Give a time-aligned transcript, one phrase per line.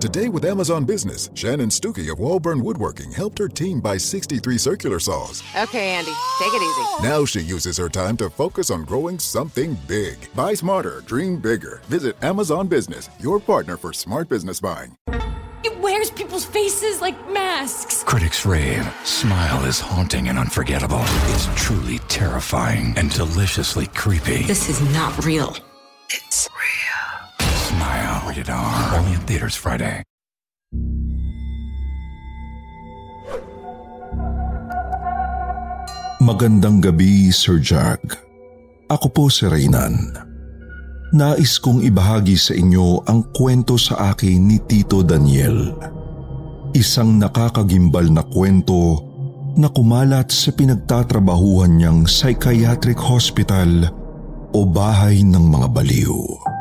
[0.00, 5.00] Today with Amazon Business, Shannon Stuckey of Walburn Woodworking helped her team buy 63 circular
[5.00, 5.42] saws.
[5.60, 7.02] Okay, Andy, take it easy.
[7.08, 10.32] Now she uses her time to focus on growing something big.
[10.36, 11.80] Buy smarter, dream bigger.
[11.88, 14.96] Visit Amazon Business, your partner for smart business buying.
[15.64, 18.04] It wears people's faces like masks.
[18.04, 18.88] Critics rave.
[19.02, 21.02] Smile is haunting and unforgettable.
[21.02, 24.44] It's truly terrifying and deliciously creepy.
[24.44, 25.56] This is not real.
[26.08, 27.07] It's real.
[27.88, 28.28] Smile.
[28.28, 29.00] Rated R.
[29.00, 30.04] Only in theaters Friday.
[36.20, 38.02] Magandang gabi, Sir Jack.
[38.92, 39.96] Ako po si Reynan.
[41.16, 45.72] Nais kong ibahagi sa inyo ang kwento sa akin ni Tito Daniel.
[46.76, 49.00] Isang nakakagimbal na kwento
[49.56, 53.88] na kumalat sa pinagtatrabahuhan niyang psychiatric hospital
[54.52, 56.57] o bahay ng mga baliw.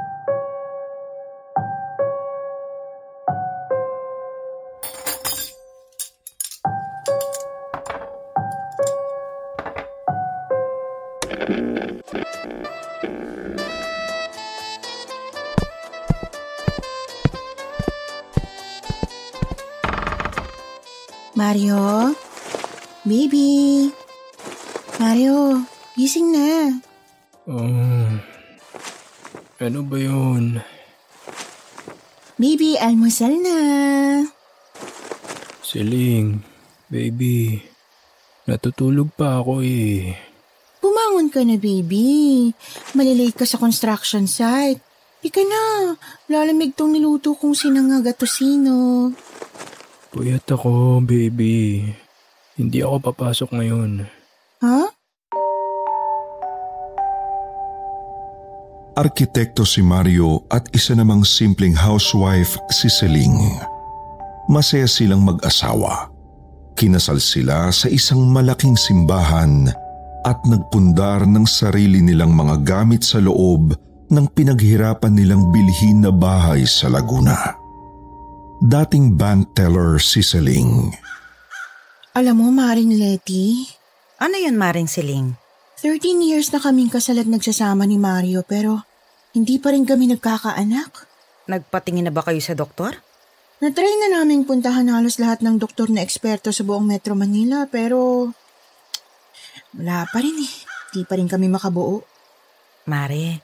[21.58, 22.14] Mario?
[23.02, 23.90] Baby?
[25.02, 25.66] Mario,
[25.98, 26.70] gising na.
[27.50, 28.14] Oh,
[29.58, 30.62] ano ba yun?
[32.38, 33.58] Baby, almusal na.
[35.66, 36.46] Siling,
[36.94, 37.58] baby.
[38.46, 40.14] Natutulog pa ako eh.
[40.78, 42.54] Bumangon ka na, baby.
[42.94, 44.86] Malilate ka sa construction site.
[45.26, 45.98] Ika na,
[46.30, 49.10] lalamig tong niluto kong sinangag at tosino.
[50.08, 51.84] Puyat ako, baby.
[52.56, 54.08] Hindi ako papasok ngayon.
[54.64, 54.80] Ha?
[58.98, 63.62] Arkitekto si Mario at isa namang simpleng housewife si Celine.
[64.50, 66.10] Masaya silang mag-asawa.
[66.74, 69.70] Kinasal sila sa isang malaking simbahan
[70.26, 73.76] at nagpundar ng sarili nilang mga gamit sa loob
[74.08, 77.67] ng pinaghirapan nilang bilhin na bahay sa Laguna.
[78.58, 80.90] Dating bank teller si Celine.
[82.18, 83.70] Alam mo, Maring Letty,
[84.18, 85.38] Ano yun, Maring Siling?
[85.78, 88.82] 13 years na kaming kasal at nagsasama ni Mario pero
[89.38, 91.06] hindi pa rin kami nagkakaanak.
[91.46, 92.98] Nagpatingin na ba kayo sa doktor?
[93.62, 98.34] Natry na naming puntahan halos lahat ng doktor na eksperto sa buong Metro Manila pero
[99.78, 100.54] wala pa rin eh.
[100.98, 102.02] Di pa rin kami makabuo.
[102.90, 103.38] Mare,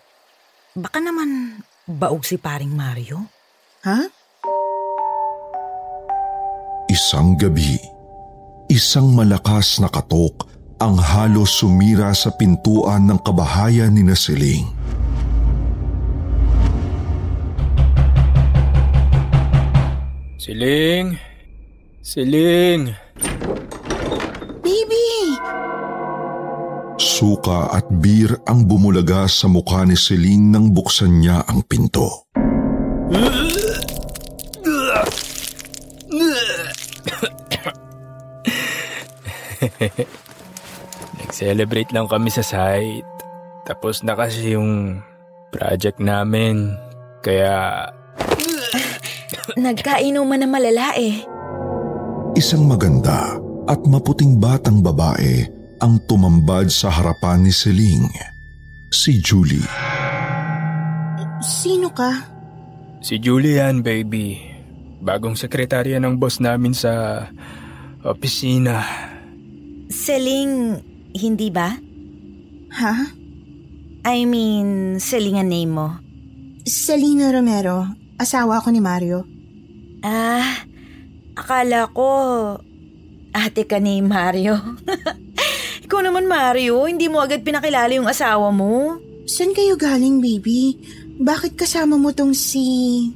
[0.74, 3.30] baka naman baog si paring Mario?
[3.86, 4.23] Ha?
[6.94, 7.82] Isang gabi,
[8.70, 10.46] isang malakas na katok
[10.78, 14.70] ang halos sumira sa pintuan ng kabahayan ni Nasiling.
[20.38, 21.18] Siling!
[22.06, 22.94] Siling!
[24.62, 25.34] Baby!
[27.02, 32.30] Suka at beer ang bumulaga sa mukha ni Celine nang buksan niya ang pinto.
[41.20, 43.08] Nag-celebrate lang kami sa site.
[43.64, 45.02] Tapos na kasi yung
[45.50, 46.76] project namin.
[47.24, 47.88] Kaya
[49.60, 51.24] Nagkainuman na malala eh.
[52.34, 55.48] Isang maganda at maputing batang babae
[55.80, 58.10] ang tumambad sa harapan ni Celine.
[58.94, 59.68] Si Julie.
[61.44, 62.34] Sino ka?
[63.04, 64.40] si Julian, baby.
[65.04, 67.28] Bagong sekretarya ng boss namin sa
[68.08, 68.80] opisina.
[69.90, 70.80] Seling,
[71.16, 71.76] hindi ba?
[72.74, 72.96] Ha?
[74.04, 75.90] I mean, Seling ang name mo.
[76.64, 77.88] Selena Romero.
[78.20, 79.28] Asawa ko ni Mario.
[80.04, 80.64] Ah,
[81.36, 82.12] akala ko
[83.34, 84.56] ate ka ni Mario.
[85.90, 89.02] Ikaw naman Mario, hindi mo agad pinakilala yung asawa mo.
[89.26, 90.78] Saan kayo galing, baby?
[91.18, 93.10] Bakit kasama mo tong si...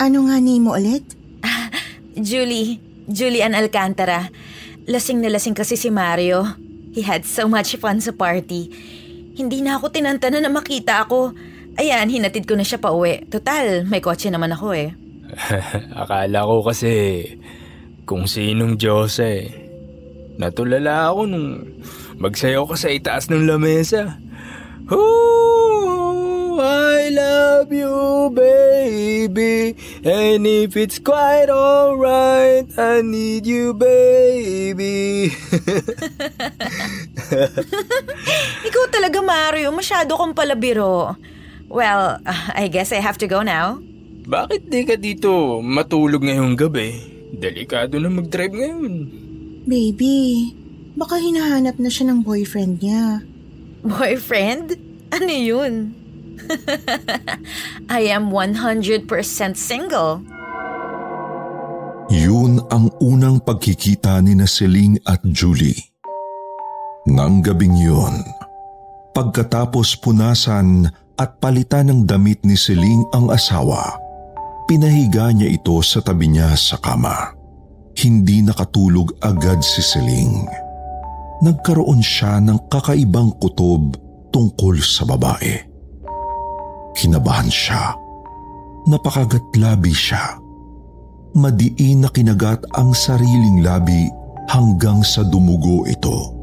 [0.00, 1.06] Ano nga name mo ulit?
[2.18, 4.28] Julie, Julian Alcantara.
[4.88, 6.46] Lasing na lasing kasi si Mario.
[6.90, 8.72] He had so much fun sa party.
[9.36, 11.32] Hindi na ako tinantana na makita ako.
[11.78, 13.24] Ayan, hinatid ko na siya pa uwi.
[13.30, 14.90] Total, may kotse naman ako eh.
[16.02, 17.22] Akala ko kasi
[18.04, 19.48] kung sinong Diyos eh.
[20.40, 21.48] Natulala ako nung
[22.18, 24.18] magsayaw ka sa itaas ng lamesa.
[24.90, 25.99] Oh,
[26.58, 29.76] I love you, baby.
[30.02, 35.30] And if it's quite alright, I need you, baby.
[38.66, 39.70] Ikaw talaga, Mario.
[39.70, 41.14] Masyado kang palabiro.
[41.70, 42.18] Well,
[42.56, 43.78] I guess I have to go now.
[44.26, 46.98] Bakit di ka dito matulog ngayong gabi?
[47.30, 48.94] Delikado na mag-drive ngayon.
[49.66, 50.50] Baby,
[50.98, 53.22] baka hinahanap na siya ng boyfriend niya.
[53.86, 54.74] Boyfriend?
[55.14, 55.99] Ano yun?
[58.00, 59.06] I am 100%
[59.54, 60.22] single.
[62.10, 65.78] Yun ang unang pagkikita ni na Celine at Julie.
[67.06, 68.26] Nang gabing yun,
[69.14, 73.94] pagkatapos punasan at palitan ng damit ni Celine ang asawa,
[74.66, 77.30] pinahiga niya ito sa tabi niya sa kama.
[77.94, 80.70] Hindi nakatulog agad si Celine
[81.40, 83.96] nagkaroon siya ng kakaibang kutob
[84.28, 85.69] tungkol sa babae.
[87.00, 87.96] Kinabahan siya.
[88.84, 90.36] Napakagat labi siya.
[91.32, 94.04] Madiin na kinagat ang sariling labi
[94.52, 96.36] hanggang sa dumugo ito.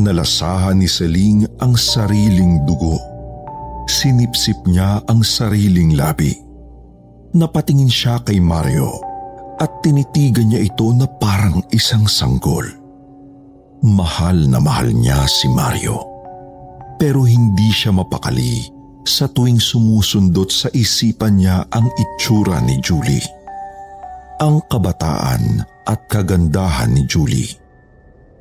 [0.00, 2.96] Nalasahan ni Celine ang sariling dugo.
[3.84, 6.32] Sinipsip niya ang sariling labi.
[7.36, 8.96] Napatingin siya kay Mario
[9.60, 12.64] at tinitigan niya ito na parang isang sanggol.
[13.84, 16.00] Mahal na mahal niya si Mario.
[16.96, 23.24] Pero hindi siya mapakali sa tuwing sumusundot sa isipan niya ang itsura ni Julie.
[24.40, 27.52] Ang kabataan at kagandahan ni Julie.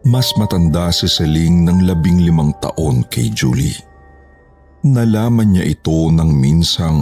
[0.04, 3.76] Mas matanda si Celine ng labing limang taon kay Julie.
[4.84, 7.00] Nalaman niya ito ng minsang...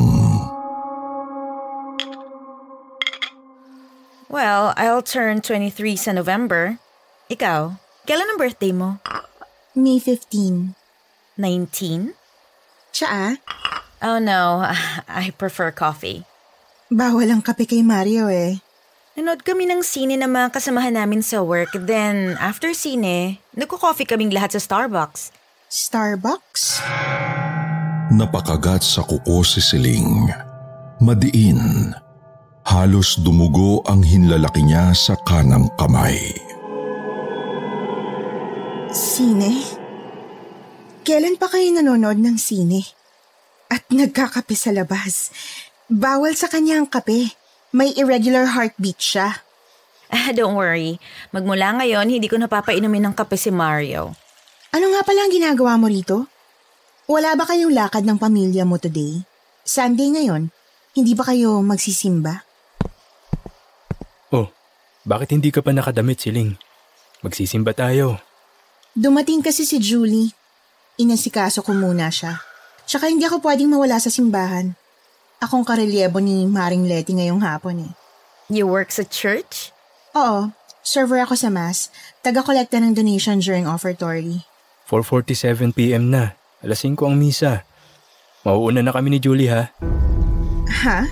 [4.30, 6.78] Well, I'll turn 23 sa November.
[7.34, 7.74] Ikaw?
[8.06, 9.02] Kailan ang birthday mo?
[9.74, 10.78] May 15.
[11.36, 12.21] 19?
[12.92, 13.34] Siya ah?
[14.04, 14.68] Oh no,
[15.08, 16.28] I prefer coffee.
[16.92, 18.60] Bawal ang kape kay Mario eh.
[19.16, 21.76] Nanood kami ng sine ng mga kasamahan namin sa work.
[21.76, 25.36] Then, after sine, nagko-coffee kaming lahat sa Starbucks.
[25.68, 26.80] Starbucks?
[28.12, 30.32] Napakagat sa kuko si Siling.
[31.00, 31.92] Madiin.
[32.68, 36.20] Halos dumugo ang hinlalaki niya sa kanang kamay.
[38.92, 39.71] Sine?
[41.02, 42.86] Kailan pa kayo nanonood ng sine?
[43.74, 45.34] At nagkakape sa labas.
[45.90, 47.34] Bawal sa kanya ang kape.
[47.74, 49.42] May irregular heartbeat siya.
[50.14, 51.02] Ah, don't worry.
[51.34, 54.14] Magmula ngayon, hindi ko napapainumin ng kape si Mario.
[54.70, 56.30] Ano nga pala ang ginagawa mo rito?
[57.10, 59.26] Wala ba kayong lakad ng pamilya mo today?
[59.66, 60.54] Sunday ngayon,
[60.94, 62.46] hindi ba kayo magsisimba?
[64.30, 64.54] Oh,
[65.02, 66.62] bakit hindi ka pa nakadamit, Siling?
[67.26, 68.22] Magsisimba tayo.
[68.94, 70.41] Dumating kasi si Julie.
[71.00, 72.42] Inasikaso ko muna siya.
[72.84, 74.76] Tsaka hindi ako pwedeng mawala sa simbahan.
[75.40, 77.92] Akong karelyebo ni Maring Letty ngayong hapon eh.
[78.52, 79.72] You work sa church?
[80.12, 80.52] Oo,
[80.84, 81.88] server ako sa mass.
[82.20, 84.44] Taga-kolekta ng donation during offertory.
[84.92, 86.36] 4.47pm na.
[86.60, 87.64] Alas 5 ang misa.
[88.44, 89.72] Mauuna na kami ni Julie ha.
[90.84, 91.08] Ha?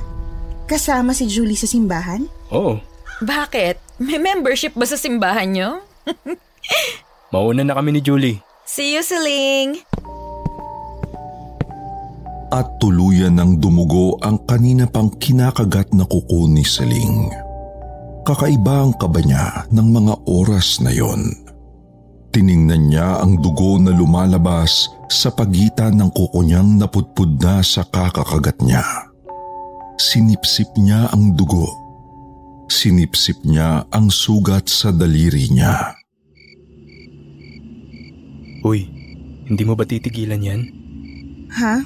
[0.67, 2.27] Kasama si Julie sa simbahan?
[2.51, 2.77] Oo.
[3.23, 4.03] Bakit?
[4.03, 5.69] May membership ba sa simbahan nyo?
[7.33, 8.41] Mauna na kami ni Julie.
[8.69, 9.81] See you, Siling!
[12.53, 17.33] At tuluyan ng dumugo ang kanina pang kinakagat na kuko ni Siling.
[18.21, 21.33] Kakaiba ang kaba niya ng mga oras na yon.
[22.29, 28.61] Tiningnan niya ang dugo na lumalabas sa pagitan ng kuko niyang napudpud na sa kakakagat
[28.61, 28.85] niya.
[29.97, 31.73] Sinipsip niya ang dugo.
[32.69, 35.98] Sinipsip niya ang sugat sa daliri niya.
[38.59, 38.91] Uy,
[39.47, 40.61] hindi mo ba titigilan yan?
[41.55, 41.79] Ha?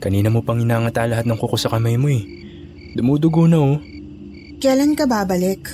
[0.00, 2.24] Kanina mo pang inangata lahat ng kuko sa kamay mo eh.
[2.96, 3.76] Dumudugo na oh.
[4.56, 5.68] Kailan ka babalik?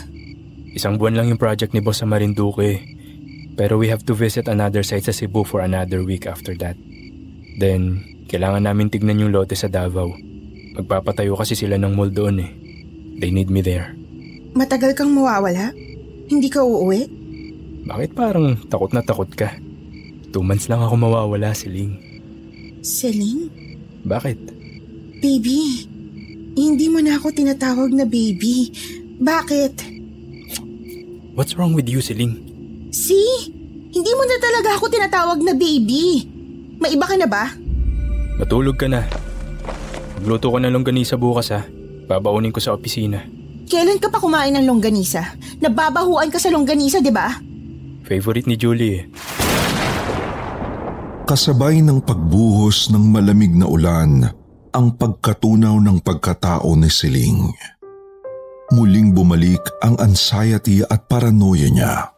[0.74, 2.82] Isang buwan lang yung project ni Boss sa Marinduque.
[3.54, 6.74] Pero we have to visit another site sa Cebu for another week after that.
[7.60, 10.16] Then, kailangan namin tignan yung lote sa Davao.
[10.72, 12.50] Magpapatayo kasi sila ng mall doon eh.
[13.20, 13.92] They need me there.
[14.56, 15.70] Matagal kang mawawala?
[16.26, 17.06] Hindi ka uuwi?
[17.86, 19.52] Bakit parang takot na takot ka?
[20.32, 21.92] Two months lang ako mawawala, Siling.
[22.80, 23.52] Celine?
[24.08, 24.38] Bakit?
[25.20, 25.86] Baby,
[26.56, 28.72] hindi mo na ako tinatawag na baby.
[29.20, 29.74] Bakit?
[31.36, 32.40] What's wrong with you, Siling?
[32.96, 33.52] See?
[33.92, 36.24] Hindi mo na talaga ako tinatawag na baby.
[36.80, 37.52] May iba ka na ba?
[38.40, 39.04] Matulog ka na.
[40.16, 41.60] Magluto ko ng longganisa bukas ha.
[42.08, 43.20] Babaunin ko sa opisina.
[43.68, 45.36] Kailan ka pa kumain ng longganisa?
[45.60, 47.36] Nababahuan ka sa longganisa, di ba?
[48.08, 49.41] Favorite ni Julie eh.
[51.32, 54.28] Kasabay ng pagbuhos ng malamig na ulan
[54.68, 57.48] ang pagkatunaw ng pagkatao ni Siling.
[58.76, 62.12] Muling bumalik ang anxiety at paranoia niya.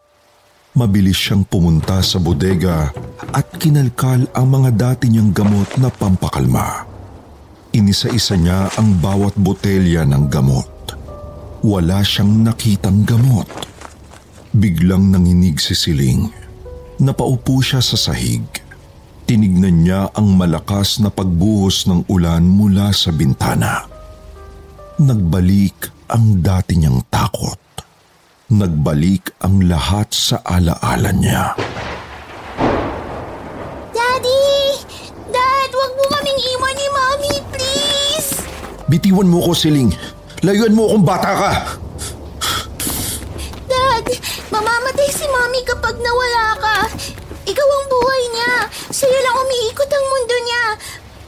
[0.74, 2.90] Mabilis siyang pumunta sa bodega
[3.30, 6.82] at kinalkal ang mga dati niyang gamot na pampakalma.
[7.70, 10.98] Inisa-isa niya ang bawat botelya ng gamot.
[11.62, 13.46] Wala siyang nakitang gamot.
[14.50, 16.34] Biglang nanginig si Siling.
[16.98, 18.63] Napaupo siya sa sahig.
[19.24, 23.88] Tinignan niya ang malakas na pagbuhos ng ulan mula sa bintana.
[25.00, 27.56] Nagbalik ang dati niyang takot.
[28.52, 31.56] Nagbalik ang lahat sa alaala niya.
[33.96, 34.76] Daddy!
[35.32, 38.44] Dad, wag mo kaming iwan ni Mommy, please!
[38.92, 39.88] Bitiwan mo ko, Siling.
[40.44, 41.52] Layuan mo akong bata ka!
[43.72, 44.04] Dad,
[44.52, 46.76] mamamatay si Mommy kapag nawala ka.
[47.44, 48.52] Ikaw ang buhay niya.
[48.88, 50.64] Sa'yo lang umiikot ang mundo niya.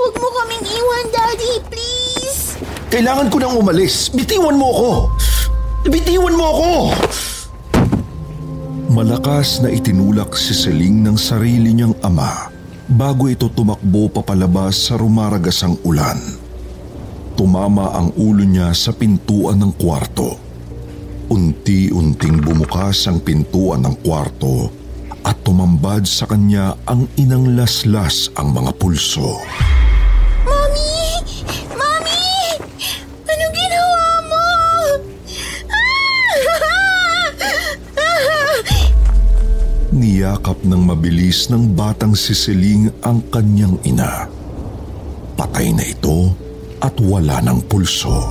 [0.00, 2.56] Huwag mo kaming iwan, Daddy, please.
[2.88, 4.08] Kailangan ko nang umalis.
[4.08, 4.92] Bitiwan mo ako!
[5.92, 6.72] Bitiwan mo ako!
[8.96, 12.48] Malakas na itinulak si Seling ng sarili niyang ama
[12.88, 16.16] bago ito tumakbo papalabas sa rumaragasang ulan.
[17.36, 20.40] Tumama ang ulo niya sa pintuan ng kwarto.
[21.28, 24.85] Unti-unting bumukas ang pintuan ng kwarto
[25.26, 29.42] at tumambad sa kanya ang inang laslas ang mga pulso.
[30.46, 31.18] Mommy!
[31.74, 32.30] Mommy!
[33.26, 34.46] Anong ginawa mo?
[39.90, 44.30] Niyakap ng mabilis ng batang sisiling ang kanyang ina.
[45.34, 46.30] Patay na ito
[46.78, 48.30] at wala ng pulso.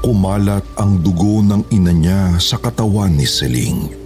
[0.00, 3.97] Kumalat ang dugo ng ina niya sa katawan ni Seling.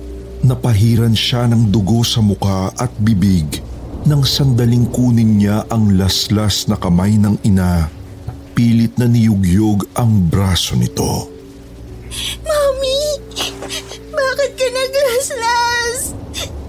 [0.43, 3.63] Napahiran siya ng dugo sa muka at bibig
[4.03, 8.03] nang sandaling kunin niya ang laslas na kamay ng ina
[8.53, 11.29] pilit na niyugyog ang braso nito.
[12.45, 13.01] Mommy!
[14.13, 15.99] Bakit ka naglaslas?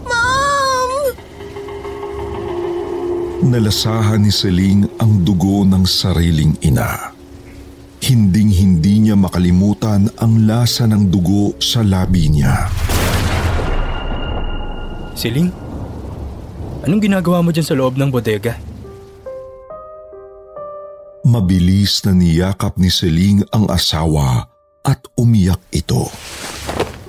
[0.08, 0.92] Mom!
[3.52, 7.12] Nalasahan ni Celine ang dugo ng sariling ina.
[8.04, 12.68] Hinding-hindi niya makalimutan ang lasa ng dugo sa labi niya.
[15.14, 15.54] Siling?
[16.84, 18.58] Anong ginagawa mo dyan sa loob ng bodega?
[21.24, 24.52] Mabilis na niyakap ni Celine ang asawa
[24.84, 26.12] at umiyak ito.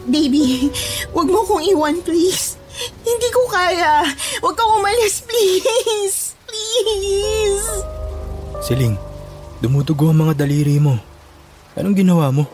[0.07, 0.71] Baby,
[1.11, 2.55] wag mo kong iwan, please.
[3.03, 4.07] Hindi ko kaya.
[4.43, 6.39] Huwag kang umalis, please.
[6.47, 7.69] Please.
[8.63, 8.95] Siling,
[9.59, 10.95] dumudugo ang mga daliri mo.
[11.75, 12.47] Anong ginawa mo?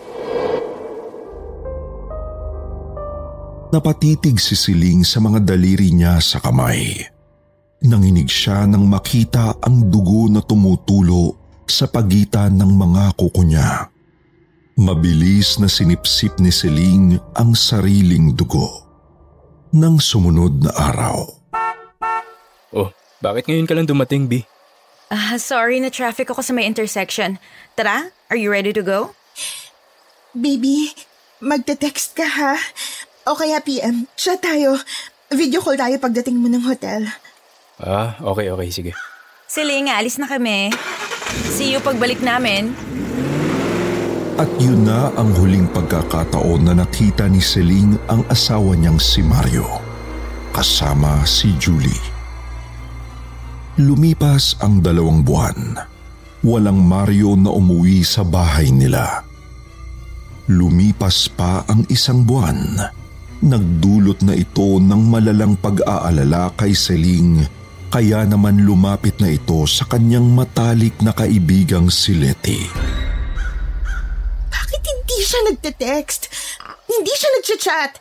[3.71, 7.07] Napatitig si Siling sa mga daliri niya sa kamay.
[7.87, 11.39] Nanginig siya nang makita ang dugo na tumutulo
[11.71, 13.87] sa pagitan ng mga kuko niya.
[14.75, 18.91] Mabilis na sinipsip ni Siling ang sariling dugo.
[19.71, 21.31] Nang sumunod na araw.
[22.75, 22.91] Oh,
[23.23, 24.43] bakit ngayon ka lang dumating, B?
[25.15, 27.39] Ah, sorry na traffic ako sa may intersection.
[27.79, 29.15] Tara, are you ready to go?
[30.35, 30.91] Baby,
[31.39, 32.59] magte-text ka ha?
[33.29, 34.81] O kaya PM, siya tayo.
[35.29, 37.05] Video call tayo pagdating mo ng hotel.
[37.77, 38.93] Ah, okay, okay, sige.
[39.45, 40.73] Siling, alis na kami.
[41.53, 42.73] See you pagbalik namin.
[44.41, 49.69] At yun na ang huling pagkakataon na nakita ni Celine ang asawa niyang si Mario.
[50.57, 52.01] Kasama si Julie.
[53.77, 55.77] Lumipas ang dalawang buwan.
[56.41, 59.23] Walang Mario na umuwi sa bahay nila.
[60.49, 62.81] Lumipas pa ang isang buwan.
[63.41, 67.49] Nagdulot na ito ng malalang pag-aalala kay Celine
[67.91, 72.71] kaya naman lumapit na ito sa kanyang matalik na kaibigang si Letty.
[74.47, 76.31] Bakit hindi siya nagte-text?
[76.87, 77.93] Hindi siya nagchat-chat.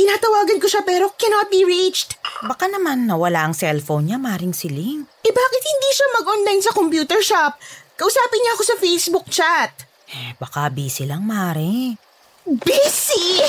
[0.00, 2.18] Tinatawagan ko siya pero cannot be reached.
[2.42, 5.06] Baka naman nawala ang cellphone niya, Maring Siling.
[5.22, 7.54] Eh bakit hindi siya mag-online sa computer shop?
[8.00, 9.72] Kausapin niya ako sa Facebook chat.
[10.10, 12.05] Eh, baka busy lang, Mare.
[12.46, 13.42] Busy?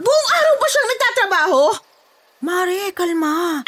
[0.00, 1.64] Buong araw ba siyang nagtatrabaho?
[2.40, 3.60] Mare, kalma.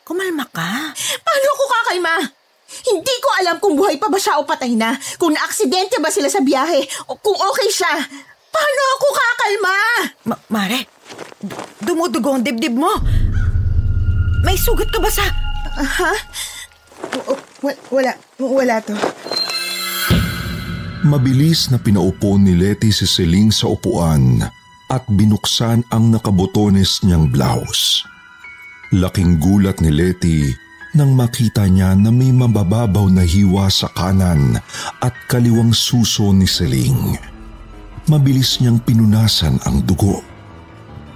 [0.00, 0.96] Kumalma ka.
[1.20, 2.14] Paano ako kakalma?
[2.88, 4.96] Hindi ko alam kung buhay pa ba siya o patay na.
[5.20, 7.92] Kung naaksidente ba sila sa biyahe o kung okay siya.
[8.48, 9.76] Paano ako kakalma?
[10.24, 10.88] Ma- Mare,
[11.44, 11.52] d-
[11.84, 12.88] dumudugo ang dibdib mo.
[14.40, 15.24] May sugat ka ba sa...
[15.76, 16.12] Ha?
[17.60, 18.96] W- wala, wala to.
[21.06, 24.42] Mabilis na pinaupo ni Letty si Celine sa upuan
[24.90, 28.02] at binuksan ang nakabotones niyang blouse.
[28.90, 30.50] Laking gulat ni Letty
[30.98, 34.58] nang makita niya na may mabababaw na hiwa sa kanan
[34.98, 37.14] at kaliwang suso ni Celine.
[38.10, 40.18] Mabilis niyang pinunasan ang dugo.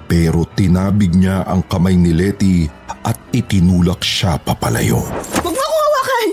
[0.07, 2.71] Pero tinabig niya ang kamay ni Letty
[3.03, 5.03] at itinulak siya papalayo.
[5.43, 6.29] Huwag mo hawakan!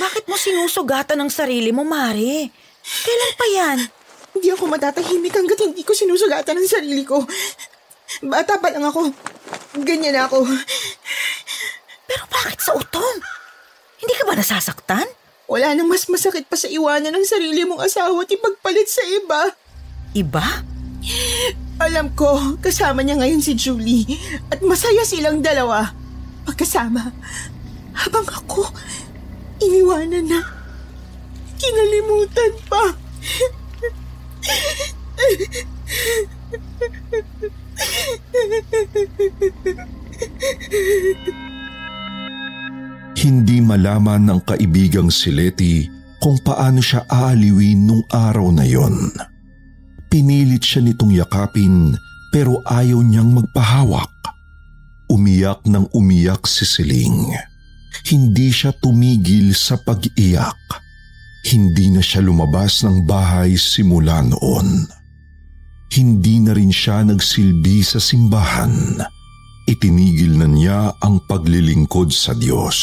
[0.00, 2.59] Bakit mo sinusugatan ang sarili mo, Mari?
[2.90, 3.78] Kailan pa yan?
[4.34, 7.22] Hindi ako matatahimik hanggat hindi ko sinusugatan ang sarili ko.
[8.26, 9.10] Bata pa lang ako.
[9.82, 10.42] Ganyan ako.
[12.10, 13.16] Pero bakit sa utong?
[14.02, 15.06] Hindi ka ba nasasaktan?
[15.50, 19.50] Wala nang mas masakit pa sa iwanan ng sarili mong asawa at ipagpalit sa iba.
[20.14, 20.46] Iba?
[21.82, 24.06] Alam ko, kasama niya ngayon si Julie
[24.52, 25.90] at masaya silang dalawa.
[26.46, 27.10] Pagkasama,
[27.94, 28.70] habang ako,
[29.58, 30.59] iniwanan na.
[31.60, 32.84] Kinalimutan pa.
[43.20, 45.84] Hindi malaman ng kaibigang si Letty
[46.24, 49.12] kung paano siya aaliwin nung araw na yon.
[50.08, 51.92] Pinilit siya nitong yakapin
[52.32, 54.08] pero ayaw niyang magpahawak.
[55.12, 57.36] Umiyak ng umiyak si Siling.
[58.08, 60.89] Hindi siya tumigil sa pag-iyak.
[61.40, 64.84] Hindi na siya lumabas ng bahay simula noon.
[65.90, 69.00] Hindi na rin siya nagsilbi sa simbahan.
[69.64, 72.78] Itinigil na niya ang paglilingkod sa Diyos.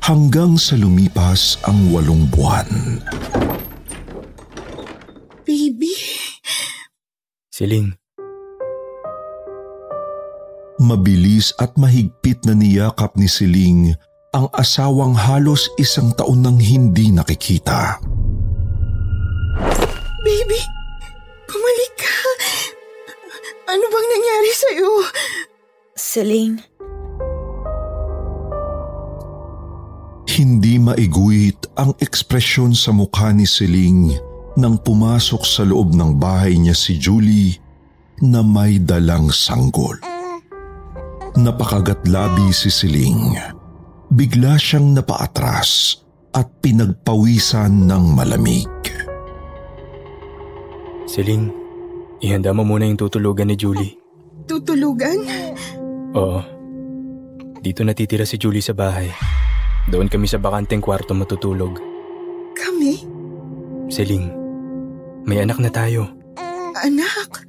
[0.00, 3.02] Hanggang sa lumipas ang walong buwan.
[5.44, 5.92] Baby.
[7.52, 7.92] Siling,
[10.80, 13.92] Mabilis at mahigpit na niyakap ni Siling
[14.30, 17.98] ang asawang halos isang taon nang hindi nakikita.
[20.22, 20.60] Baby,
[21.50, 22.18] bumalik ka.
[23.70, 24.90] Ano bang nangyari sa'yo?
[25.98, 26.58] Celine,
[30.30, 34.14] Hindi maiguhit ang ekspresyon sa mukha ni Siling
[34.56, 37.58] nang pumasok sa loob ng bahay niya si Julie
[38.22, 40.00] na may dalang sanggol.
[41.34, 43.59] Napakagatlabi si Siling.
[44.10, 46.02] Bigla siyang napaatras
[46.34, 48.66] at pinagpawisan ng malamig.
[51.06, 51.50] Siling,
[52.18, 53.94] ihanda mo muna yung tutulugan ni Julie.
[54.50, 55.18] Tutulugan?
[56.14, 56.42] Oo.
[57.62, 59.10] Dito natitira si Julie sa bahay.
[59.86, 61.78] Doon kami sa bakanteng kwarto matutulog.
[62.54, 63.06] Kami?
[63.90, 64.26] Siling,
[65.22, 66.10] may anak na tayo.
[66.82, 67.46] Anak?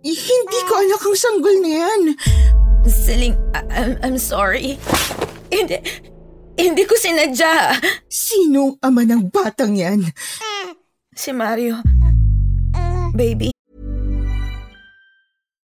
[0.00, 2.02] Hindi ko anak ang sanggol na yan.
[2.88, 4.80] Celine, I- I'm, I'm sorry.
[5.48, 5.78] Hindi,
[6.56, 7.80] hindi ko sinadya.
[8.08, 10.04] Sinong ama ng batang yan?
[11.16, 11.80] Si Mario.
[13.16, 13.50] Baby,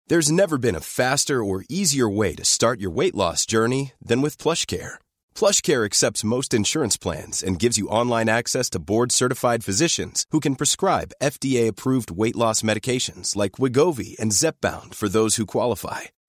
[0.10, 4.24] There's never been a faster or easier way to start your weight loss journey than
[4.24, 4.98] with plush PlushCare.
[5.36, 10.56] PlushCare accepts most insurance plans and gives you online access to board-certified physicians who can
[10.56, 16.10] prescribe FDA-approved weight loss medications like Wigovi and Zepbound for those who qualify.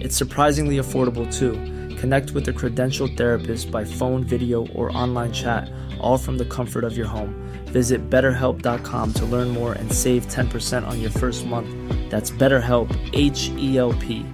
[0.00, 1.52] It's surprisingly affordable too.
[1.96, 6.84] Connect with a credentialed therapist by phone, video, or online chat, all from the comfort
[6.84, 7.36] of your home.
[7.66, 11.68] Visit betterhelp.com to learn more and save 10% on your first month.
[12.10, 14.24] That's BetterHelp, H E L P.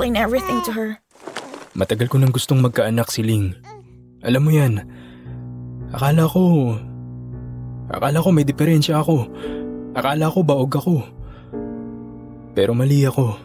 [0.00, 0.96] explain everything to her.
[1.76, 3.52] Matagal ko nang gustong magkaanak si Ling.
[4.24, 4.80] Alam mo yan,
[5.92, 6.72] akala ko,
[7.92, 9.28] akala ko may diferensya ako.
[9.92, 11.04] Akala ko baog ako.
[12.60, 13.40] Pero mali ako.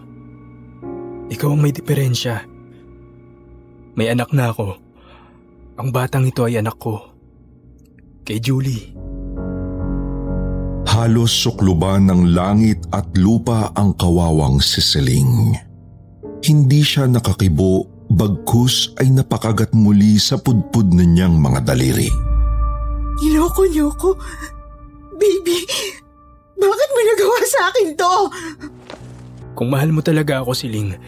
[1.32, 2.44] Ikaw ang may diferensya.
[3.96, 4.76] May anak na ako.
[5.80, 7.16] Ang batang ito ay anak ko.
[8.28, 8.92] Kay Julie.
[10.84, 15.64] Halos sukluban ng langit at lupa ang kawawang si Celine.
[16.44, 22.12] Hindi siya nakakibo bagkus ay napakagat muli sa pudpud na niyang mga daliri.
[23.24, 24.12] Niloko niyo ko.
[25.16, 25.64] Baby,
[26.60, 28.16] bakit mo nagawa sa akin to?
[29.56, 31.00] Kung mahal mo talaga ako, Siling,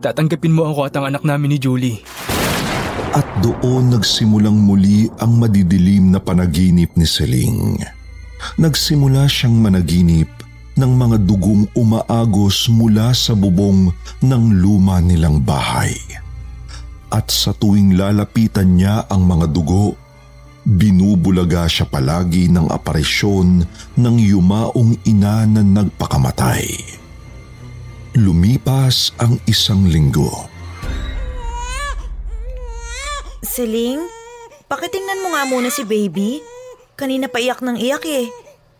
[0.00, 2.00] tatanggapin mo ako at ang anak namin ni Julie.
[3.12, 7.76] At doon nagsimulang muli ang madidilim na panaginip ni Seling.
[8.56, 10.32] Nagsimula siyang managinip
[10.80, 13.92] ng mga dugong umaagos mula sa bubong
[14.24, 15.92] ng luma nilang bahay.
[17.12, 19.92] At sa tuwing lalapitan niya ang mga dugo,
[20.64, 23.68] binubulaga siya palagi ng aparisyon
[24.00, 27.01] ng yumaong ina na nagpakamatay.
[28.12, 30.28] Lumipas ang isang linggo.
[33.40, 34.04] Seling,
[34.68, 36.44] pakitingnan mo nga muna si baby.
[36.92, 38.28] Kanina pa iyak ng iyak eh.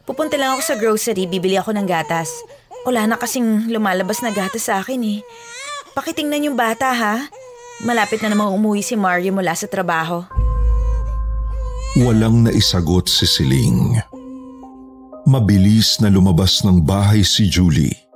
[0.04, 2.28] Pupunta lang ako sa grocery, bibili ako ng gatas.
[2.84, 5.24] Wala na kasing lumalabas na gatas sa akin eh.
[5.96, 7.24] Pakitingnan yung bata ha.
[7.88, 10.28] Malapit na namang umuwi si Mario mula sa trabaho.
[12.04, 13.96] Walang naisagot si Siling.
[15.24, 18.11] Mabilis na lumabas ng bahay si Julie.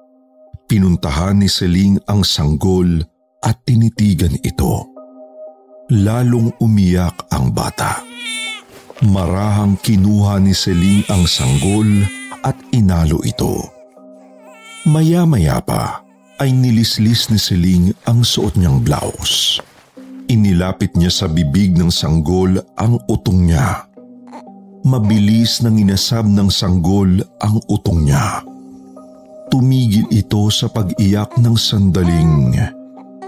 [0.66, 2.98] Pinuntahan ni Siling ang sanggol
[3.38, 4.82] at tinitigan ito.
[5.94, 8.02] Lalong umiyak ang bata.
[9.06, 11.86] Marahang kinuha ni Celine ang sanggol
[12.42, 13.62] at inalo ito.
[14.90, 16.02] Maya-maya pa
[16.42, 19.62] ay nilislis ni Celine ang suot niyang blouse.
[20.26, 23.86] Inilapit niya sa bibig ng sanggol ang utong niya.
[24.82, 28.42] Mabilis nang inasab ng sanggol ang utong niya.
[29.56, 32.52] Tumigil ito sa pag-iyak ng sandaling.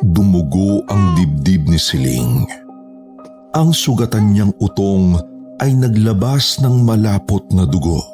[0.04, 2.44] Dumugo ang dibdib ni Siling.
[3.56, 5.16] Ang sugatan niyang utong
[5.56, 8.04] ay naglabas ng malapot na dugo.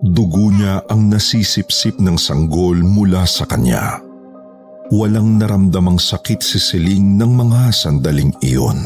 [0.00, 4.00] Dugo niya ang nasisipsip ng sanggol mula sa kanya.
[4.88, 8.80] Walang naramdamang sakit si Celine ng mga sandaling iyon.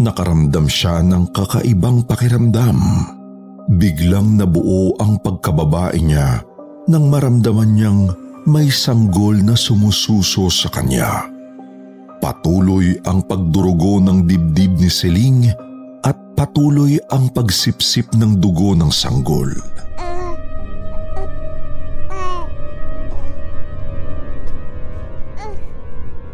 [0.00, 2.80] Nakaramdam siya ng kakaibang pakiramdam.
[3.76, 6.47] Biglang nabuo ang pagkababae niya
[6.88, 8.02] nang maramdaman niyang
[8.48, 11.28] may sanggol na sumususo sa kanya.
[12.18, 15.52] Patuloy ang pagdurugo ng dibdib ni Celine
[16.00, 19.52] at patuloy ang pagsipsip ng dugo ng sanggol.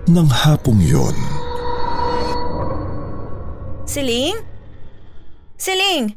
[0.05, 1.17] Nang hapong yon.
[3.88, 4.37] Siling?
[5.59, 6.12] Siling!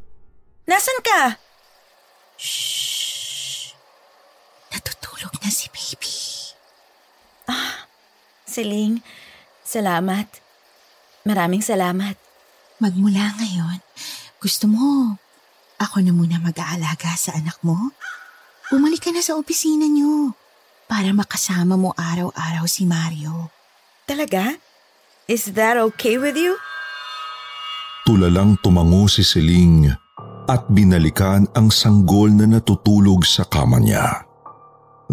[0.68, 1.22] Nasaan ka?
[2.36, 3.72] Shh!
[4.76, 6.16] Natutulog na si baby.
[7.48, 7.88] Ah,
[8.58, 9.06] Siling,
[9.62, 10.26] salamat.
[11.30, 12.18] Maraming salamat.
[12.82, 13.78] Magmula ngayon,
[14.42, 15.14] gusto mo,
[15.78, 17.94] ako na muna mag-aalaga sa anak mo?
[18.74, 20.34] Bumalik ka na sa opisina niyo
[20.90, 23.54] para makasama mo araw-araw si Mario.
[24.10, 24.58] Talaga?
[25.30, 26.58] Is that okay with you?
[28.10, 29.94] Tulalang tumango si Celine
[30.50, 34.26] at binalikan ang sanggol na natutulog sa kama niya.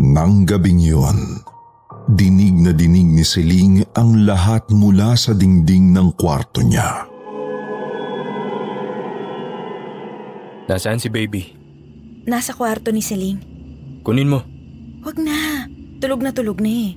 [0.00, 1.44] Nang gabing yun,
[2.10, 7.08] dinig na dinig ni Celine ang lahat mula sa dingding ng kwarto niya.
[10.68, 11.52] Nasaan si baby?
[12.24, 13.40] Nasa kwarto ni Celine.
[14.04, 14.40] Kunin mo.
[15.04, 15.68] Wag na.
[16.00, 16.92] Tulog na tulog na eh.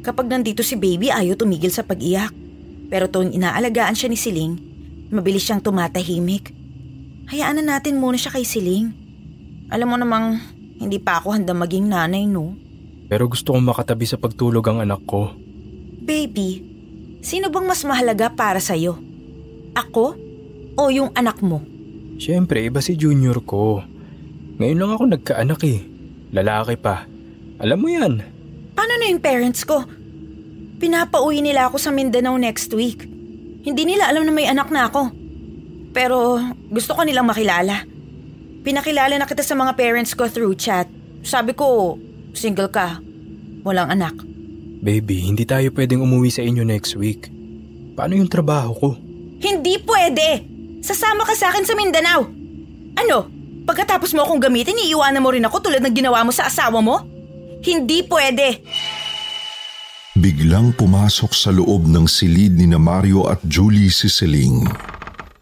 [0.00, 2.32] Kapag nandito si baby, ayaw tumigil sa pag-iyak.
[2.90, 4.54] Pero tuwing inaalagaan siya ni Siling,
[5.14, 6.50] mabilis siyang tumatahimik.
[7.30, 8.90] Hayaan na natin muna siya kay Siling.
[9.70, 10.42] Alam mo namang,
[10.82, 12.58] hindi pa ako handa maging nanay, no?
[13.10, 15.34] Pero gusto kong makatabi sa pagtulog ang anak ko.
[16.06, 16.62] Baby,
[17.26, 19.02] sino bang mas mahalaga para sa'yo?
[19.74, 20.14] Ako
[20.78, 21.58] o yung anak mo?
[22.22, 23.82] Siyempre, iba si junior ko.
[24.62, 25.82] Ngayon lang ako nagkaanak eh.
[26.30, 27.10] Lalaki pa.
[27.58, 28.22] Alam mo yan.
[28.78, 29.82] Paano na yung parents ko?
[30.78, 33.04] Pinapauwi nila ako sa Mindanao next week.
[33.60, 35.12] Hindi nila alam na may anak na ako.
[35.90, 36.38] Pero
[36.70, 37.82] gusto ko nilang makilala.
[38.62, 40.86] Pinakilala na kita sa mga parents ko through chat.
[41.20, 41.98] Sabi ko,
[42.34, 42.98] single ka.
[43.62, 44.14] Walang anak.
[44.80, 47.28] Baby, hindi tayo pwedeng umuwi sa inyo next week.
[47.92, 48.88] Paano yung trabaho ko?
[49.40, 50.44] Hindi pwede!
[50.80, 52.24] Sasama ka sa akin sa Mindanao.
[52.96, 53.28] Ano?
[53.68, 57.04] Pagkatapos mo akong gamitin, iiwanan mo rin ako tulad ng ginawa mo sa asawa mo?
[57.60, 58.64] Hindi pwede.
[60.16, 64.64] Biglang pumasok sa loob ng silid ni na Mario at Julie si Celine.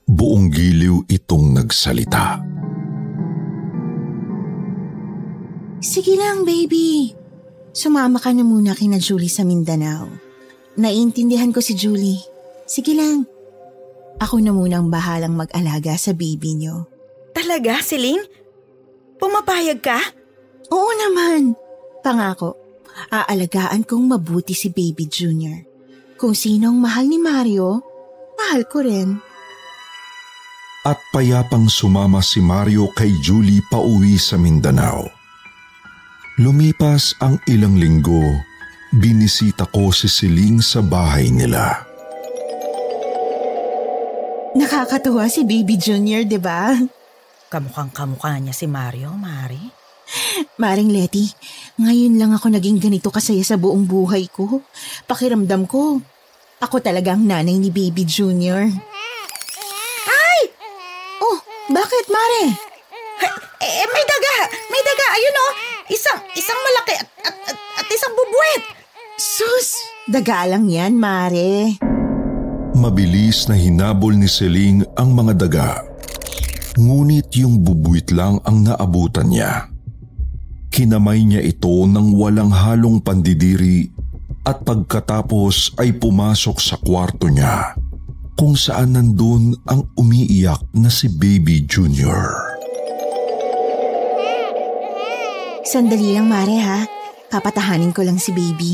[0.04, 2.42] Buong giliw itong nagsalita.
[5.78, 7.14] Sige lang, baby.
[7.70, 10.10] Sumama ka na muna kina Julie sa Mindanao.
[10.74, 12.18] Naiintindihan ko si Julie.
[12.66, 13.22] Sige lang.
[14.18, 16.90] Ako na munang bahalang mag-alaga sa baby niyo.
[17.30, 18.18] Talaga, Siling?
[19.22, 19.98] Pumapayag ka?
[20.74, 21.54] Oo naman.
[22.02, 22.58] Pangako,
[23.14, 25.62] aalagaan kong mabuti si Baby Junior.
[26.18, 27.78] Kung sinong mahal ni Mario,
[28.34, 29.18] mahal ko rin.
[30.82, 35.17] At payapang sumama si Mario kay Julie pauwi sa Mindanao.
[36.38, 38.22] Lumipas ang ilang linggo
[38.94, 41.82] binisita ko si Celine sa bahay nila.
[44.54, 46.78] Nakakatuwa si Baby Junior, di ba?
[47.50, 49.58] Kamukhang kamukha niya si Mario, Mari.
[50.62, 51.26] Maring Letty,
[51.82, 54.62] ngayon lang ako naging ganito kasaya sa buong buhay ko.
[55.10, 55.98] Pakiramdam ko,
[56.62, 58.62] ako talagang nanay ni Baby Junior.
[60.06, 60.40] Ay!
[61.18, 62.54] Oh, bakit, Mare?
[63.58, 64.36] Eh, may daga!
[64.70, 65.06] May daga!
[65.18, 65.67] Ayun oh!
[65.88, 68.62] Isang, isang malaki at, at, at, at isang bubuwet!
[69.16, 69.80] Sus!
[70.04, 71.80] Daga lang yan, Mare.
[72.76, 75.70] Mabilis na hinabol ni Celine ang mga daga.
[76.76, 79.72] Ngunit yung bubuit lang ang naabutan niya.
[80.68, 83.88] Kinamay niya ito ng walang halong pandidiri
[84.44, 87.72] at pagkatapos ay pumasok sa kwarto niya
[88.36, 92.47] kung saan nandun ang umiiyak na si Baby Junior.
[95.68, 96.80] Sandali lang, Mare ha.
[97.28, 98.72] Papatahanin ko lang si Baby.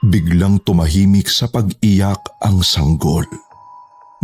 [0.00, 3.28] Biglang tumahimik sa pag-iyak ang sanggol.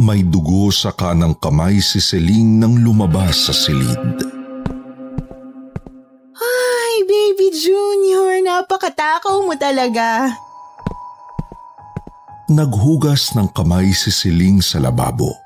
[0.01, 4.25] May dugo sa kanang kamay si Celine nang lumabas sa silid.
[6.41, 10.33] Ay, Baby Junior, napakatakaw mo talaga.
[12.49, 15.37] Naghugas ng kamay si Celine sa lababo.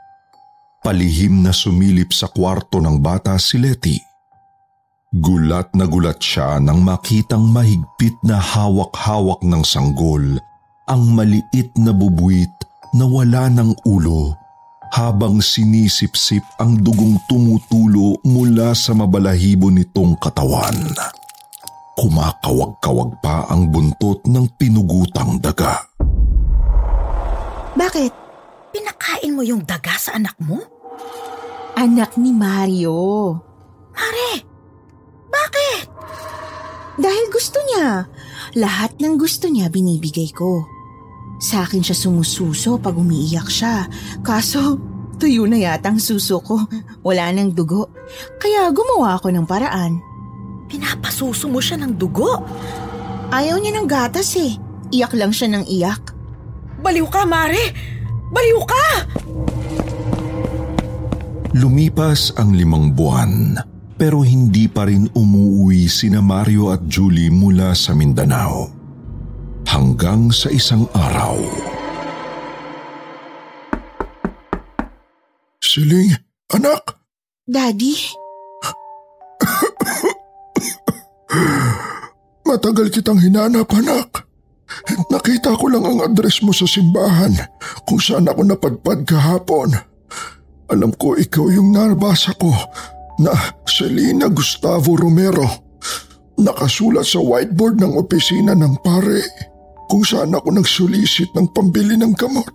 [0.79, 4.10] Palihim na sumilip sa kwarto ng bata si Letty.
[5.11, 10.23] Gulat na gulat siya nang makitang mahigpit na hawak-hawak ng sanggol
[10.87, 12.55] ang maliit na bubuit
[12.95, 14.39] na wala ng ulo
[14.95, 20.79] habang sinisipsip ang dugong tumutulo mula sa mabalahibo nitong katawan.
[21.99, 25.91] Kumakawag-kawag pa ang buntot ng pinugutang daga.
[27.75, 28.15] Bakit?
[28.71, 30.63] Pinakain mo yung daga sa anak mo?
[31.75, 33.35] Anak ni Mario.
[33.91, 34.50] Mare?
[37.01, 38.05] Dahil gusto niya.
[38.61, 40.69] Lahat ng gusto niya binibigay ko.
[41.41, 43.89] Sa akin siya sumususo pag umiiyak siya.
[44.21, 44.77] Kaso,
[45.17, 46.61] tuyo na yata ang suso ko.
[47.01, 47.89] Wala nang dugo.
[48.37, 49.97] Kaya gumawa ako ng paraan.
[50.69, 52.45] Pinapasuso mo siya ng dugo?
[53.33, 54.61] Ayaw niya ng gatas eh.
[54.93, 56.13] Iyak lang siya ng iyak.
[56.85, 57.73] Baliw ka, Mare!
[58.29, 58.87] Baliw ka!
[61.57, 63.70] Lumipas ang limang buwan
[64.01, 68.73] pero hindi pa rin umuwi sina Mario at Julie mula sa Mindanao.
[69.69, 71.37] Hanggang sa isang araw.
[75.61, 76.17] Siling,
[76.57, 76.97] anak!
[77.45, 77.93] Daddy?
[82.49, 84.25] Matagal kitang hinanap, anak.
[85.13, 87.37] Nakita ko lang ang address mo sa simbahan
[87.85, 89.77] kung saan ako napadpad kahapon.
[90.73, 92.49] Alam ko ikaw yung nabasa ko
[93.21, 93.37] na
[93.69, 95.45] Selena Gustavo Romero.
[96.41, 99.21] Nakasulat sa whiteboard ng opisina ng pare
[99.93, 102.49] kung saan ako nagsulisit ng pambili ng gamot.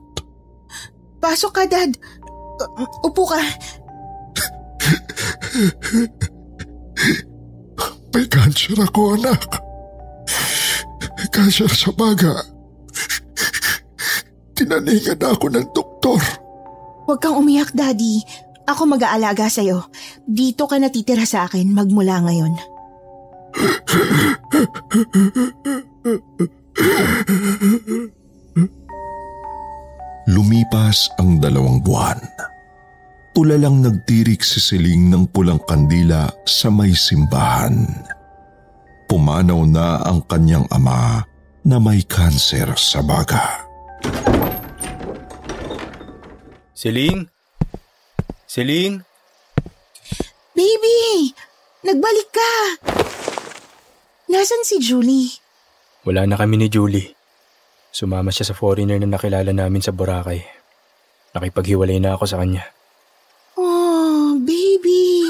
[1.22, 1.94] Pasok ka, Dad.
[3.06, 3.42] Upo ka.
[8.16, 9.42] May cancer ako, anak.
[11.30, 12.42] Cancer sa baga.
[14.56, 16.22] Tinaningan ako ng doktor.
[17.06, 18.24] Huwag kang umiyak, Daddy.
[18.66, 19.86] Ako mag-aalaga sa'yo.
[20.26, 22.54] Dito ka natitira sa akin magmula ngayon.
[30.26, 32.18] Lumipas ang dalawang buwan.
[33.38, 37.86] Tulalang nagtirik si Siling ng pulang kandila sa may simbahan.
[39.06, 41.22] Pumanaw na ang kanyang ama
[41.62, 43.70] na may kanser sa baga.
[46.74, 47.35] Siling?
[48.56, 49.04] Siling?
[50.56, 51.28] Baby!
[51.84, 52.54] Nagbalik ka!
[54.32, 55.28] Nasaan si Julie?
[56.08, 57.12] Wala na kami ni Julie.
[57.92, 60.40] Sumama siya sa foreigner na nakilala namin sa Boracay.
[61.36, 62.64] Nakipaghiwalay na ako sa kanya.
[63.60, 65.28] Oh, baby.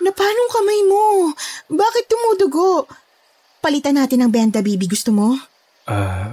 [0.00, 1.36] Napanong kamay mo?
[1.68, 2.88] Bakit tumudugo?
[3.60, 4.88] Palitan natin ng benta, baby.
[4.88, 5.36] Gusto mo?
[5.84, 6.32] Ah,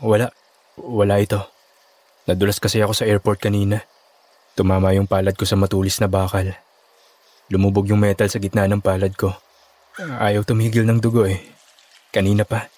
[0.00, 0.32] wala.
[0.80, 1.44] Wala ito.
[2.24, 3.91] Nadulas kasi ako sa airport kanina.
[4.52, 6.52] Tumama yung palad ko sa matulis na bakal.
[7.48, 9.32] Lumubog yung metal sa gitna ng palad ko.
[10.00, 11.40] Ayaw tumigil ng dugo eh.
[12.12, 12.68] Kanina pa.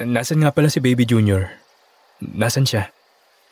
[0.00, 1.48] Nasaan nga pala si Baby Junior?
[2.20, 2.92] Nasaan siya?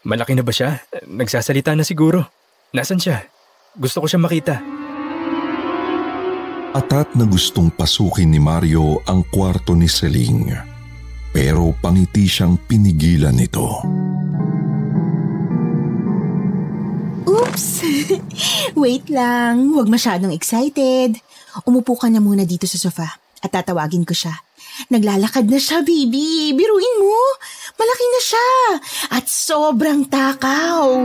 [0.04, 0.84] Malaki na ba siya?
[1.08, 2.28] Nagsasalita na siguro.
[2.76, 3.24] Nasaan siya?
[3.76, 4.60] Gusto ko siya makita.
[6.72, 10.52] Atat na gustong pasukin ni Mario ang kwarto ni Celing.
[11.32, 13.84] Pero pangiti siyang pinigilan nito.
[17.52, 17.84] Oops!
[18.82, 21.20] Wait lang, huwag masyadong excited.
[21.68, 23.04] Umupo ka na muna dito sa sofa
[23.44, 24.32] at tatawagin ko siya.
[24.88, 26.56] Naglalakad na siya, baby.
[26.56, 27.20] Biruin mo.
[27.76, 28.50] Malaki na siya.
[29.12, 31.04] At sobrang takaw.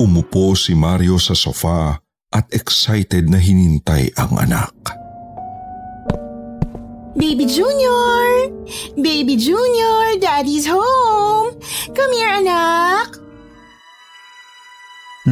[0.00, 2.00] Umupo si Mario sa sofa
[2.32, 4.72] at excited na hinintay ang anak.
[7.12, 8.48] Baby Junior!
[8.96, 11.52] Baby Junior, Daddy's home!
[11.92, 13.21] Come here, anak!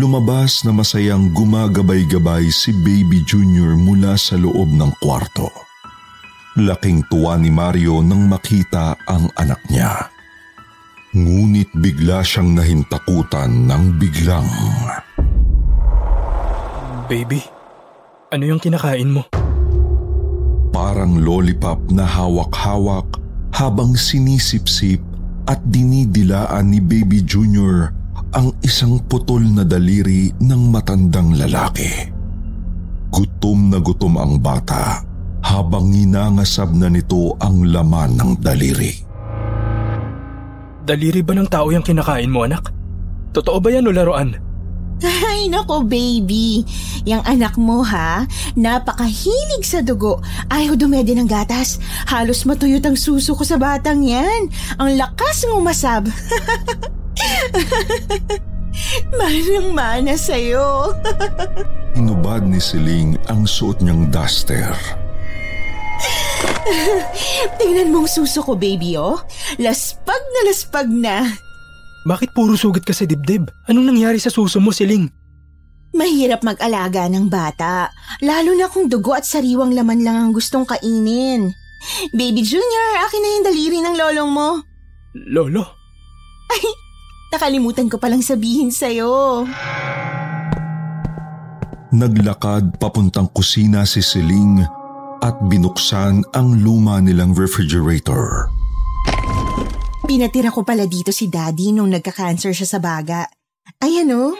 [0.00, 5.52] Lumabas na masayang gumagabay-gabay si Baby Junior mula sa loob ng kwarto.
[6.56, 10.08] Laking tuwa ni Mario nang makita ang anak niya.
[11.12, 14.48] Ngunit bigla siyang nahintakutan ng biglang.
[17.04, 17.44] Baby,
[18.32, 19.28] ano yung kinakain mo?
[20.72, 23.20] Parang lollipop na hawak-hawak
[23.52, 25.04] habang sinisip-sip
[25.44, 27.99] at dinidilaan ni Baby Junior
[28.30, 31.90] ang isang putol na daliri ng matandang lalaki.
[33.10, 35.02] Gutom na gutom ang bata
[35.42, 38.94] habang ninangasab na nito ang laman ng daliri.
[40.86, 42.70] Daliri ba ng tao yung kinakain mo anak?
[43.34, 44.38] Totoo ba yan o laruan?
[45.30, 46.62] Ay, nako baby.
[47.08, 50.22] Yang anak mo ha, napakahilig sa dugo.
[50.52, 51.82] Ayaw dumede ng gatas.
[52.06, 54.52] Halos matuyot ang suso ko sa batang yan.
[54.78, 56.06] Ang lakas ng umasab.
[59.18, 60.94] Manang-mana sa'yo.
[61.98, 64.72] Inubad ni Siling ang suot niyang duster.
[67.58, 69.20] Tingnan mong suso ko, baby, oh.
[69.60, 71.28] Laspag na laspag na.
[72.08, 73.50] Bakit puro sugat ka sa dibdib?
[73.68, 75.10] Anong nangyari sa suso mo, Siling?
[75.90, 77.90] Mahirap mag-alaga ng bata,
[78.22, 81.50] lalo na kung dugo at sariwang laman lang ang gustong kainin.
[82.14, 84.48] Baby Junior, akin na yung daliri ng lolong mo.
[85.34, 85.64] Lolo?
[86.54, 86.62] Ay,
[87.30, 89.46] nakalimutan ko palang sabihin sa'yo.
[91.90, 94.62] Naglakad papuntang kusina si Siling
[95.22, 98.46] at binuksan ang luma nilang refrigerator.
[100.06, 103.26] Pinatira ko pala dito si Daddy nung nagka-cancer siya sa baga.
[103.82, 104.22] Ayan o.
[104.30, 104.32] Oh.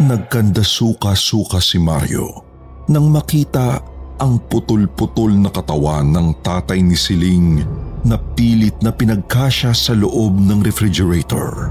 [0.00, 2.48] Nagkanda-suka-suka si Mario
[2.88, 3.84] nang makita
[4.16, 7.60] ang putol-putol na katawan ng tatay ni Siling
[8.04, 11.68] na pilit na pinagkasya sa loob ng refrigerator.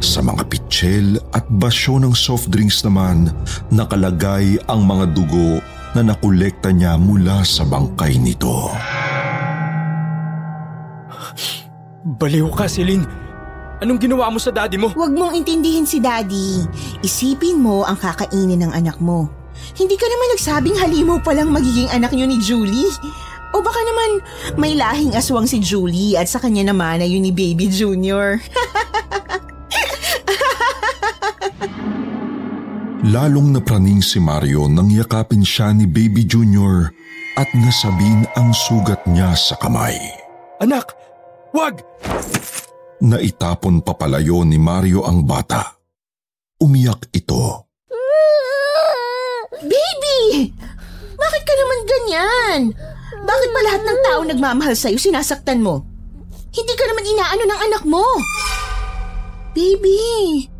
[0.00, 3.28] Sa mga pitsil at basyo ng soft drinks naman
[3.68, 5.60] nakalagay ang mga dugo
[5.92, 8.72] na nakolekta niya mula sa bangkay nito.
[12.00, 13.04] Baliw ka, Siling.
[13.80, 14.92] Anong ginawa mo sa daddy mo?
[14.92, 16.64] Huwag mong intindihin si daddy.
[17.00, 19.28] Isipin mo ang kakainin ng anak mo.
[19.76, 22.88] Hindi ka naman nagsabing halimaw palang magiging anak niyo ni Julie.
[23.50, 24.10] O baka naman
[24.54, 28.38] may lahing aswang si Julie at sa kanya naman ay yun ni Baby Junior.
[33.10, 36.94] Lalong napraning si Mario nang yakapin siya ni Baby Junior
[37.34, 39.98] at nasabin ang sugat niya sa kamay.
[40.62, 40.94] Anak,
[41.50, 41.82] wag!
[43.00, 45.74] Naitapon papalayo ni Mario ang bata.
[46.60, 47.66] Umiyak ito.
[49.58, 50.52] Baby!
[51.16, 52.60] Bakit ka naman ganyan?
[53.30, 55.86] Bakit ba lahat ng tao nagmamahal sa'yo sinasaktan mo?
[56.50, 58.02] Hindi ka naman inaano ng anak mo.
[59.54, 60.50] Baby,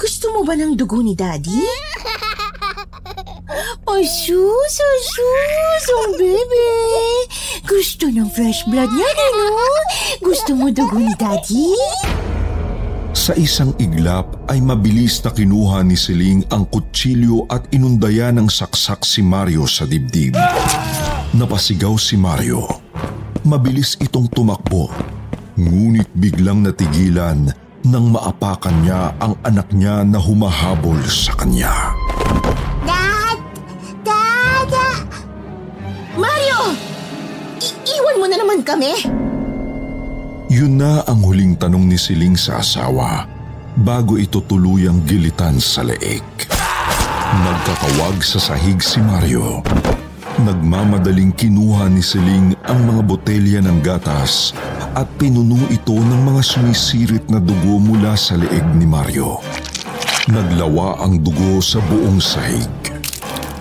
[0.00, 1.60] gusto mo ba ng dugo ni Daddy?
[3.84, 6.72] Oh, sus, oh, sus, oh, baby.
[7.62, 9.46] Gusto ng fresh blood niya, ano?
[10.24, 11.76] Gusto mo dugo ni Daddy?
[13.14, 19.06] Sa isang iglap ay mabilis na kinuha ni Siling ang kutsilyo at inundaya ng saksak
[19.06, 20.34] si Mario sa dibdib.
[21.34, 22.62] Napasigaw si Mario.
[23.42, 24.86] Mabilis itong tumakbo.
[25.58, 27.50] Ngunit biglang natigilan
[27.82, 31.90] nang maapakan niya ang anak niya na humahabol sa kanya.
[32.86, 33.38] Dad!
[34.06, 34.70] Dad!
[36.14, 36.78] Mario!
[37.58, 38.94] I- iwan mo na naman kami!
[40.54, 43.26] Yun na ang huling tanong ni Siling sa asawa
[43.74, 46.22] bago ito tuluyang gilitan sa leeg.
[47.42, 49.66] Nagkakawag sa sahig si Mario.
[50.34, 54.50] Nagmamadaling kinuha ni Siling ang mga botelya ng gatas
[54.98, 59.38] at pinuno ito ng mga sumisirit na dugo mula sa leeg ni Mario.
[60.26, 62.66] Naglawa ang dugo sa buong sahig.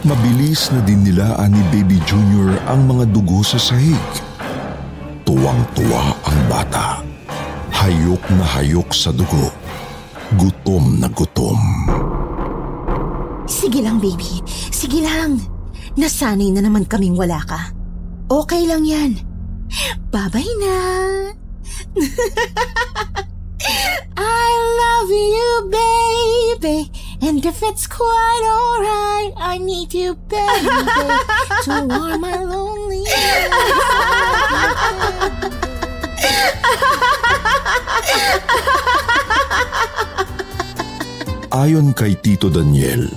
[0.01, 4.01] Mabilis na dinilaan ni Baby Junior ang mga dugo sa sahig.
[5.29, 7.05] Tuwang-tuwa ang bata.
[7.69, 9.53] Hayok na hayok sa dugo.
[10.41, 11.61] Gutom na gutom.
[13.45, 14.41] Sige lang, baby.
[14.73, 15.52] Sige lang.
[15.99, 17.75] Nasanay na naman kaming wala ka.
[18.31, 19.19] Okay lang yan.
[20.09, 20.77] Babay na.
[24.17, 26.91] I love you, baby.
[27.23, 30.47] And And if it's quite alright, I need you, baby,
[31.67, 33.03] to warm my lonely
[41.51, 43.11] Ayon kay Tito Daniel,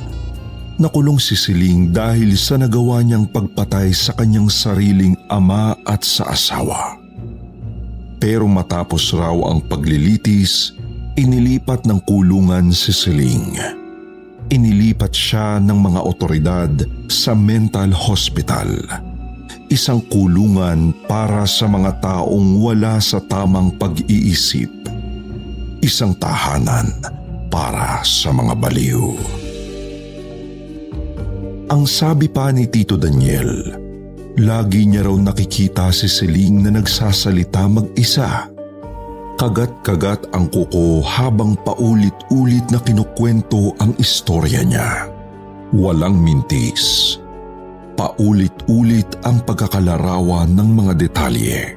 [0.76, 7.00] nakulong si Siling dahil sa nagawa niyang pagpatay sa kanyang sariling ama at sa asawa.
[8.16, 10.72] Pero matapos raw ang paglilitis,
[11.16, 13.56] inilipat ng kulungan si Siling.
[14.46, 16.72] Inilipat siya ng mga otoridad
[17.10, 18.68] sa mental hospital.
[19.66, 24.70] Isang kulungan para sa mga taong wala sa tamang pag-iisip.
[25.82, 26.86] Isang tahanan
[27.50, 29.45] para sa mga baliw.
[31.66, 33.74] Ang sabi pa ni Tito Daniel,
[34.38, 38.46] lagi niya raw nakikita si Celine na nagsasalita mag-isa.
[39.34, 45.10] Kagat-kagat ang kuko habang paulit-ulit na kinukwento ang istorya niya.
[45.74, 47.18] Walang mintis.
[47.98, 51.74] Paulit-ulit ang pagkakalarawan ng mga detalye.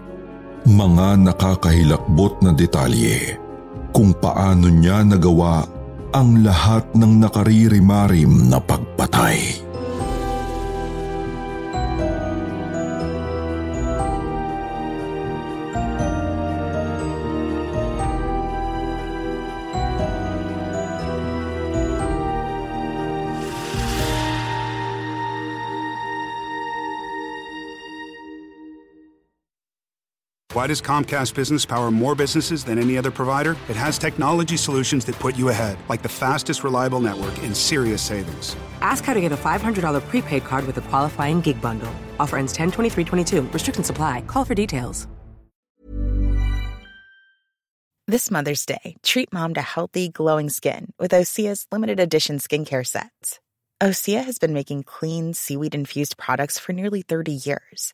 [0.69, 3.41] Mga nakakahilakbot na detalye
[3.89, 5.65] kung paano niya nagawa
[6.13, 9.68] ang lahat ng nakaririmarim na pagpatay.
[30.59, 33.51] Why does Comcast Business power more businesses than any other provider?
[33.69, 38.01] It has technology solutions that put you ahead, like the fastest reliable network and serious
[38.01, 38.57] savings.
[38.81, 41.89] Ask how to get a $500 prepaid card with a qualifying gig bundle.
[42.19, 44.19] Offer ends 10 22 Restrictions supply.
[44.27, 45.07] Call for details.
[48.09, 53.39] This Mother's Day, treat mom to healthy, glowing skin with Osea's limited edition skincare sets.
[53.81, 57.93] Osea has been making clean, seaweed infused products for nearly 30 years.